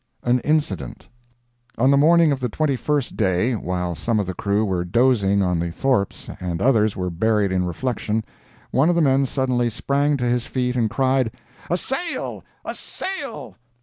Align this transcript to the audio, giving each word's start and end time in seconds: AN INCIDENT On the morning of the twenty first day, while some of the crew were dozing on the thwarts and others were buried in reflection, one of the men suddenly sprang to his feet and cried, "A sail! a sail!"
AN 0.23 0.39
INCIDENT 0.39 1.07
On 1.77 1.91
the 1.91 1.95
morning 1.95 2.31
of 2.31 2.39
the 2.39 2.49
twenty 2.49 2.75
first 2.75 3.15
day, 3.15 3.53
while 3.53 3.93
some 3.93 4.19
of 4.19 4.25
the 4.25 4.33
crew 4.33 4.65
were 4.65 4.83
dozing 4.83 5.43
on 5.43 5.59
the 5.59 5.69
thwarts 5.71 6.27
and 6.39 6.59
others 6.59 6.97
were 6.97 7.11
buried 7.11 7.51
in 7.51 7.65
reflection, 7.67 8.25
one 8.71 8.89
of 8.89 8.95
the 8.95 9.01
men 9.01 9.27
suddenly 9.27 9.69
sprang 9.69 10.17
to 10.17 10.25
his 10.25 10.47
feet 10.47 10.75
and 10.75 10.89
cried, 10.89 11.31
"A 11.69 11.77
sail! 11.77 12.43
a 12.65 12.73
sail!" 12.73 13.57